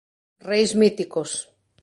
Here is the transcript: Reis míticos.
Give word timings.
Reis 0.49 0.71
míticos. 0.81 1.31